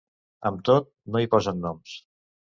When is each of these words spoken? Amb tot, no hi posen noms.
Amb 0.49 0.63
tot, 0.69 0.89
no 1.17 1.23
hi 1.25 1.29
posen 1.35 1.63
noms. 1.69 1.95